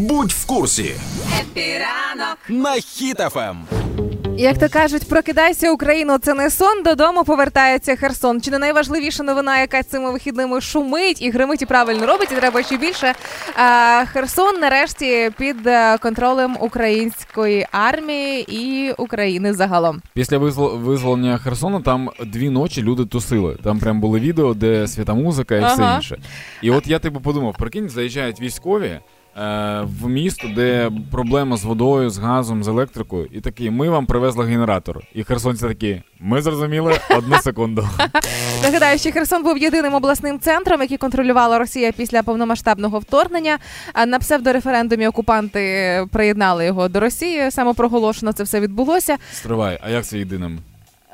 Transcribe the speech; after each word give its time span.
Будь 0.00 0.32
в 0.32 0.46
курсі 0.46 0.94
Happy 1.40 1.89
ранок 1.89 2.38
на 2.48 2.72
Хіт 2.72 3.20
FM. 3.20 3.56
Як 4.36 4.58
то 4.58 4.68
кажуть, 4.68 5.08
прокидайся 5.08 5.70
Україно, 5.70 6.18
це 6.18 6.34
не 6.34 6.50
сон. 6.50 6.82
Додому 6.82 7.24
повертається 7.24 7.96
Херсон. 7.96 8.40
Чи 8.40 8.50
не 8.50 8.58
найважливіша 8.58 9.22
новина, 9.22 9.60
яка 9.60 9.82
цими 9.82 10.10
вихідними 10.12 10.60
шумить 10.60 11.22
і 11.22 11.30
гримить 11.30 11.62
і 11.62 11.66
правильно 11.66 12.06
робить, 12.06 12.32
і 12.32 12.34
треба 12.34 12.62
ще 12.62 12.76
більше. 12.76 13.14
А, 13.56 14.04
Херсон 14.12 14.60
нарешті 14.60 15.30
під 15.38 15.66
е, 15.66 15.98
контролем 15.98 16.56
української 16.60 17.66
армії 17.72 18.46
і 18.48 18.92
України 18.92 19.54
загалом. 19.54 20.02
Після 20.14 20.38
визволення 20.38 21.38
Херсона 21.38 21.80
там 21.80 22.10
дві 22.26 22.50
ночі 22.50 22.82
люди 22.82 23.04
тусили. 23.06 23.56
Там 23.64 23.78
прям 23.78 24.00
були 24.00 24.20
відео, 24.20 24.54
де 24.54 24.86
свята 24.88 25.14
музика 25.14 25.56
і 25.56 25.64
все 25.64 25.94
інше. 25.96 26.18
І 26.62 26.70
от 26.70 26.86
я 26.86 26.98
типу 26.98 27.20
подумав, 27.20 27.54
прикинь, 27.58 27.88
заїжджають 27.88 28.40
військові. 28.40 29.00
Е, 29.36 29.80
В 30.00 30.08
місто, 30.08 30.48
де 30.56 30.90
проблема 31.10 31.56
з 31.56 31.64
водою, 31.64 32.10
з 32.10 32.18
газом, 32.18 32.64
з 32.64 32.68
електрикою, 32.68 33.28
і 33.32 33.40
такі, 33.40 33.70
ми 33.70 33.88
вам 33.88 34.06
привезли 34.06 34.44
генератор. 34.44 35.00
І 35.14 35.24
херсонці 35.24 35.68
такі, 35.68 36.02
ми 36.20 36.42
зрозуміли 36.42 36.98
одну 37.18 37.36
секунду. 37.36 37.88
Нагадаю, 38.62 38.98
що 38.98 39.12
Херсон 39.12 39.42
був 39.42 39.58
єдиним 39.58 39.94
обласним 39.94 40.40
центром, 40.40 40.80
який 40.80 40.96
контролювала 40.98 41.58
Росія 41.58 41.92
після 41.92 42.22
повномасштабного 42.22 42.98
вторгнення. 42.98 43.58
На 44.06 44.18
псевдореферендумі 44.18 45.06
окупанти 45.06 45.60
приєднали 46.12 46.64
його 46.66 46.88
до 46.88 47.00
Росії. 47.00 47.50
Самопроголошено 47.50 48.32
це 48.32 48.42
все 48.42 48.60
відбулося. 48.60 49.16
Стривай, 49.32 49.78
а 49.82 49.90
як 49.90 50.04
це 50.04 50.18
єдиним? 50.18 50.58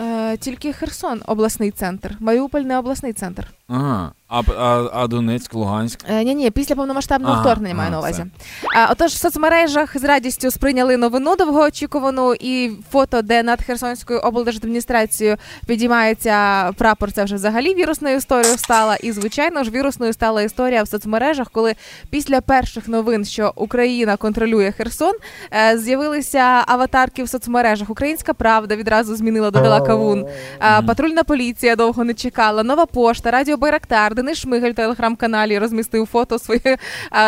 Е, 0.00 0.36
тільки 0.36 0.72
Херсон 0.72 1.20
обласний 1.26 1.70
центр. 1.70 2.16
Маріуполь 2.20 2.60
не 2.60 2.78
обласний 2.78 3.12
центр. 3.12 3.46
Ага. 3.68 4.12
А, 4.34 4.42
а, 4.58 4.90
а 4.92 5.06
Донецьк, 5.06 5.54
Луганськ? 5.54 6.00
Е, 6.08 6.24
ні, 6.24 6.34
ні, 6.34 6.50
після 6.50 6.74
повномасштабного 6.74 7.32
Ага, 7.32 7.42
вторгнення 7.42 7.74
маю 7.74 7.88
ага, 7.88 7.90
на 7.90 7.98
увазі. 7.98 8.24
А, 8.76 8.92
отож, 8.92 9.12
в 9.12 9.16
соцмережах 9.16 9.98
з 9.98 10.04
радістю 10.04 10.50
сприйняли 10.50 10.96
новину 10.96 11.36
довгоочікувану, 11.36 12.34
і 12.34 12.70
фото, 12.90 13.22
де 13.22 13.42
над 13.42 13.62
Херсонською 13.62 14.20
облдержадміністрацією 14.20 15.36
підіймається 15.66 16.70
прапор, 16.72 17.12
це 17.12 17.24
вже 17.24 17.34
взагалі 17.34 17.74
вірусною 17.74 18.16
історією 18.16 18.58
стала. 18.58 18.96
І 18.96 19.12
звичайно 19.12 19.64
ж 19.64 19.70
вірусною 19.70 20.12
стала 20.12 20.42
історія 20.42 20.82
в 20.82 20.88
соцмережах, 20.88 21.50
коли 21.50 21.74
після 22.10 22.40
перших 22.40 22.88
новин, 22.88 23.24
що 23.24 23.52
Україна 23.56 24.16
контролює 24.16 24.72
Херсон, 24.72 25.12
е, 25.52 25.78
з'явилися 25.78 26.64
аватарки 26.66 27.24
в 27.24 27.28
соцмережах. 27.28 27.90
Українська 27.90 28.34
правда 28.34 28.76
відразу 28.76 29.16
змінила, 29.16 29.50
додала 29.50 29.80
кавун. 29.80 30.26
Патрульна 30.86 31.24
поліція 31.24 31.76
довго 31.76 32.04
не 32.04 32.14
чекала. 32.14 32.62
Нова 32.62 32.86
пошта, 32.86 33.30
радіо 33.30 33.56
Байрактар, 33.56 34.14
Денис 34.24 34.38
Шмигаль 34.38 34.70
в 34.70 34.74
телеграм-каналі 34.74 35.58
розмістив 35.58 36.06
фото 36.06 36.38
своє 36.38 36.78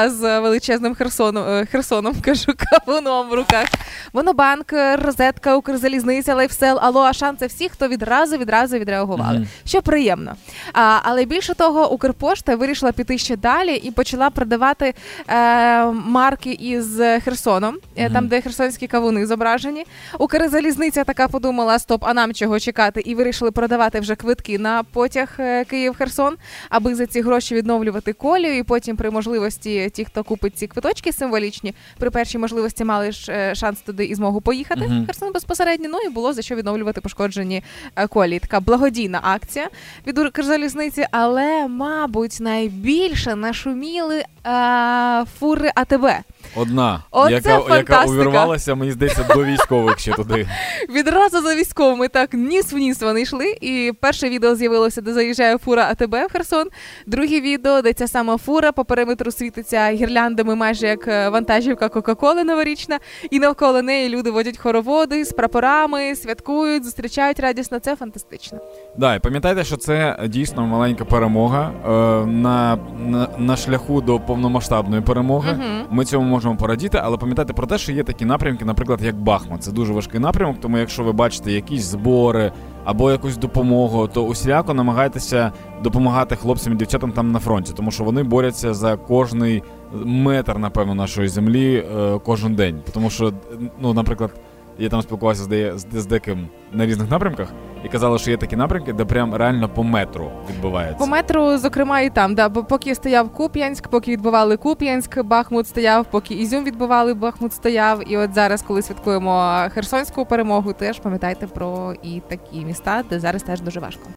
з 0.07 0.41
величезним 0.41 0.95
Херсоном, 0.95 1.49
е, 1.49 1.67
Херсоном, 1.67 2.15
кажу, 2.21 2.53
кавуном 2.57 3.29
в 3.29 3.35
руках. 3.35 3.69
Монобанк, 4.13 4.73
розетка, 5.03 5.57
Укрзалізниця, 5.57 6.35
lifecell, 6.35 6.79
Алло, 6.83 7.01
Ашан 7.01 7.37
це 7.37 7.47
всі, 7.47 7.69
хто 7.69 7.89
відразу 7.89 8.37
відразу 8.37 8.79
відреагували. 8.79 9.39
Мгм. 9.39 9.49
Що 9.65 9.83
приємно. 9.83 10.35
А, 10.73 10.99
але 11.03 11.25
більше 11.25 11.55
того, 11.55 11.93
Укрпошта 11.93 12.57
вирішила 12.57 12.93
піти 12.93 13.19
ще 13.19 13.37
далі 13.37 13.75
і 13.75 13.91
почала 13.91 14.31
продавати 14.31 14.95
е, 15.29 15.85
марки 15.87 16.53
із 16.53 16.99
Херсоном, 17.25 17.77
е, 17.97 18.05
Мгм. 18.05 18.13
там, 18.15 18.29
де 18.29 18.41
херсонські 18.41 18.87
кавуни 18.87 19.27
зображені. 19.27 19.85
Укрзалізниця 20.19 21.05
така 21.05 21.29
подумала: 21.29 21.79
стоп, 21.79 22.05
а 22.05 22.15
нам 22.15 22.35
чого 22.35 22.61
чекати? 22.61 23.01
І 23.01 23.15
вирішили 23.15 23.51
продавати 23.51 24.01
вже 24.01 24.15
квитки 24.15 24.59
на 24.59 24.83
потяг 24.83 25.29
е, 25.39 25.65
Київ-Херсон, 25.65 26.33
аби 26.71 26.95
за 26.95 27.07
ці 27.07 27.21
гроші 27.21 27.55
відновлювати 27.55 28.13
колію. 28.13 28.57
І 28.59 28.63
потім, 28.63 28.97
при 28.97 29.11
можливості, 29.11 29.91
ті, 29.95 30.05
хто 30.05 30.25
купить 30.25 30.57
ці 30.59 30.67
квиточки 30.67 31.13
символічні, 31.13 31.75
при 31.99 32.11
першій 32.11 32.39
можливості 32.39 32.85
мали 32.85 33.13
ж 33.13 33.33
е, 33.33 33.55
шанс 33.55 33.81
туди 33.81 33.96
і 34.05 34.15
змогу 34.15 34.41
поїхати 34.41 34.81
в 34.87 35.07
Херсон 35.07 35.33
безпосередньо. 35.33 35.89
Ну 35.93 35.99
і 36.07 36.09
було 36.09 36.33
за 36.33 36.43
що 36.43 36.55
відновлювати 36.55 37.01
пошкоджені 37.01 37.63
е, 37.97 38.07
колії. 38.07 38.39
Така 38.39 38.61
благодійна 38.61 39.21
акція 39.23 39.69
від 40.07 40.19
Укрзалізниці, 40.19 41.07
але, 41.11 41.69
мабуть, 41.69 42.39
найбільше 42.41 43.35
нашуміли 43.35 44.25
а, 44.45 45.25
фури 45.39 45.71
АТБ. 45.75 46.07
Одна, 46.57 47.03
Оце 47.11 47.33
яка, 47.33 47.77
яка 47.77 48.05
увірвалася, 48.05 48.75
мені 48.75 48.93
здається, 48.93 49.27
до 49.35 49.45
військових 49.45 49.99
ще 49.99 50.13
туди. 50.13 50.49
Відразу 50.89 51.43
за 51.43 51.55
військовими 51.55 52.09
так 52.09 52.35
ніс 52.35 52.73
в 52.73 52.77
ніс 52.77 53.03
вони 53.03 53.21
йшли. 53.21 53.57
І 53.61 53.93
перше 54.01 54.29
відео 54.29 54.55
з'явилося, 54.55 55.01
де 55.01 55.13
заїжджає 55.13 55.59
фура 55.59 55.89
АТБ 55.91 56.13
в 56.15 56.33
Херсон. 56.33 56.69
Друге 57.07 57.41
відео, 57.41 57.83
де 57.83 57.93
ця 57.93 58.09
сама 58.09 58.37
фура 58.39 58.73
по 58.73 58.85
периметру 58.85 59.31
світиться 59.31 59.91
гірляндами, 59.91 60.55
майже 60.55 60.87
як 60.87 61.09
е, 61.09 61.29
вантажівка 61.29 61.89
Кока-Коли 61.89 62.45
новорічна. 62.45 62.99
І 63.31 63.39
навколо 63.39 63.83
неї 63.83 64.09
люди 64.09 64.31
водять 64.31 64.59
хороводи 64.59 65.25
з 65.25 65.33
прапорами, 65.33 66.15
святкують, 66.15 66.85
зустрічають 66.85 67.41
радісно. 67.41 67.79
Це 67.79 67.97
фантастично. 67.97 68.59
Да, 68.97 69.15
і 69.15 69.19
пам'ятайте, 69.19 69.65
що 69.65 69.77
це 69.77 70.19
дійсно 70.29 70.67
маленька 70.67 71.05
перемога 71.05 71.71
е, 71.85 71.89
на, 72.27 72.79
на, 73.07 73.29
на 73.39 73.57
шляху 73.57 74.01
до 74.01 74.21
повномасштабної 74.21 75.03
перемоги. 75.03 75.53
Мгм. 75.53 75.85
Ми 75.91 76.05
цьому 76.05 76.27
можемо 76.27 76.46
порадіти, 76.55 77.01
але 77.03 77.17
пам'ятайте 77.17 77.53
про 77.53 77.67
те, 77.67 77.79
що 77.79 77.93
є 77.93 78.03
такі 78.03 78.25
напрямки, 78.25 78.65
наприклад, 78.65 79.03
як 79.03 79.17
Бахмут. 79.17 79.63
Це 79.63 79.73
дуже 79.73 79.93
важкий 79.93 80.21
напрямок, 80.21 80.57
тому 80.61 80.79
якщо 80.79 81.03
ви 81.03 81.13
бачите 81.13 81.53
якісь 81.53 81.83
збори 81.83 82.53
або 82.85 83.11
якусь 83.11 83.37
допомогу, 83.37 84.09
то 84.09 84.25
усіляко 84.25 84.75
намагайтеся 84.75 85.53
допомагати 85.83 86.37
хлопцям 86.37 86.73
і 86.73 86.77
дівчатам 86.77 87.13
там 87.13 87.33
на 87.33 87.39
фронті, 87.39 87.73
тому 87.77 87.91
що 87.91 88.05
вони 88.05 88.23
борються 88.23 88.75
за 88.75 88.97
кожний 88.97 89.63
метр, 90.05 90.59
напевно, 90.59 90.95
нашої 90.95 91.29
землі 91.29 91.85
е, 91.97 92.19
кожен 92.25 92.55
день. 92.55 92.83
Тому 92.93 93.11
що, 93.11 93.33
ну, 93.81 93.95
наприклад. 93.95 94.31
Я 94.79 94.89
там 94.89 95.03
спілкувався 95.03 95.43
з, 95.43 95.79
з, 95.93 96.07
деким 96.07 96.49
на 96.73 96.87
різних 96.87 97.11
напрямках 97.11 97.53
і 97.85 97.89
казали, 97.89 98.19
що 98.19 98.31
є 98.31 98.37
такі 98.37 98.57
напрямки, 98.57 98.93
де 98.93 99.05
прям 99.05 99.35
реально 99.35 99.69
по 99.69 99.83
метру 99.83 100.31
відбувається. 100.51 100.99
По 100.99 101.07
метру, 101.07 101.59
зокрема, 101.59 102.01
і 102.01 102.11
там, 102.11 102.35
да, 102.35 102.49
бо 102.49 102.65
поки 102.65 102.95
стояв 102.95 103.29
Куп'янськ, 103.29 103.89
поки 103.89 104.11
відбували 104.11 104.57
Куп'янськ, 104.57 105.23
Бахмут 105.23 105.69
стояв, 105.69 106.07
поки 106.11 106.35
Ізюм 106.35 106.65
відбували, 106.65 107.15
Бахмут 107.15 107.53
стояв. 107.53 108.13
І 108.13 108.17
от 108.17 108.35
зараз, 108.35 108.63
коли 108.63 108.83
святкуємо 108.83 109.67
Херсонську 109.75 110.27
перемогу, 110.27 110.73
теж 110.73 110.99
пам'ятайте 110.99 111.47
про 111.47 111.95
і 112.03 112.23
такі 112.29 112.65
міста, 112.65 113.03
де 113.11 113.21
зараз 113.21 113.43
теж 113.43 113.61
дуже 113.61 113.81
важко. 113.81 114.09